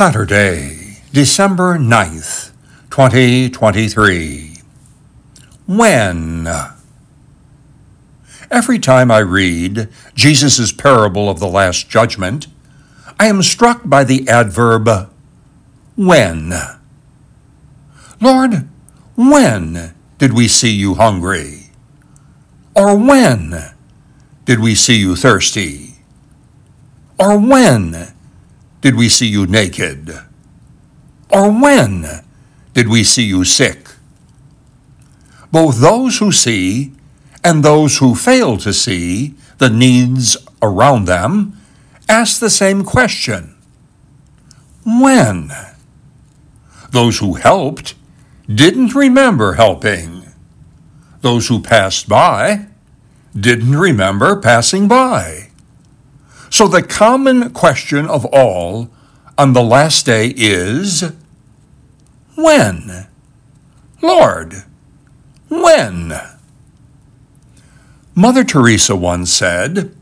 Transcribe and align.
Saturday, 0.00 0.96
December 1.12 1.76
9th, 1.76 2.52
2023. 2.88 4.56
When? 5.66 6.48
Every 8.50 8.78
time 8.78 9.10
I 9.10 9.18
read 9.18 9.90
Jesus' 10.14 10.72
parable 10.72 11.28
of 11.28 11.38
the 11.38 11.46
Last 11.46 11.90
Judgment, 11.90 12.46
I 13.18 13.26
am 13.26 13.42
struck 13.42 13.82
by 13.84 14.04
the 14.04 14.26
adverb 14.26 14.88
when. 15.96 16.54
Lord, 18.22 18.70
when 19.16 19.94
did 20.16 20.32
we 20.32 20.48
see 20.48 20.72
you 20.72 20.94
hungry? 20.94 21.72
Or 22.74 22.96
when 22.96 23.74
did 24.46 24.60
we 24.60 24.74
see 24.74 24.96
you 24.96 25.14
thirsty? 25.14 25.96
Or 27.18 27.38
when 27.38 28.14
did 28.80 28.96
we 28.96 29.08
see 29.08 29.26
you 29.26 29.46
naked? 29.46 30.10
Or 31.30 31.50
when 31.50 32.06
did 32.74 32.88
we 32.88 33.04
see 33.04 33.24
you 33.24 33.44
sick? 33.44 33.88
Both 35.52 35.80
those 35.80 36.18
who 36.18 36.32
see 36.32 36.92
and 37.42 37.62
those 37.62 37.98
who 37.98 38.14
fail 38.14 38.56
to 38.58 38.72
see 38.72 39.34
the 39.58 39.70
needs 39.70 40.36
around 40.62 41.04
them 41.04 41.58
ask 42.08 42.40
the 42.40 42.50
same 42.50 42.84
question 42.84 43.54
When? 44.84 45.50
Those 46.90 47.18
who 47.18 47.34
helped 47.34 47.94
didn't 48.52 48.94
remember 48.94 49.54
helping. 49.54 50.24
Those 51.20 51.48
who 51.48 51.60
passed 51.60 52.08
by 52.08 52.66
didn't 53.38 53.76
remember 53.76 54.40
passing 54.40 54.88
by. 54.88 55.49
So 56.60 56.68
the 56.68 56.82
common 56.82 57.52
question 57.54 58.04
of 58.04 58.26
all 58.26 58.90
on 59.38 59.54
the 59.54 59.62
last 59.62 60.04
day 60.04 60.34
is 60.36 61.10
when? 62.34 63.06
Lord, 64.02 64.64
when? 65.48 66.12
Mother 68.14 68.44
Teresa 68.44 68.94
once 68.94 69.32
said, 69.32 69.96